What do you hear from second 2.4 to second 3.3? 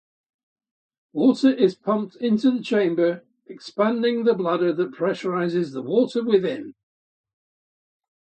the chamber,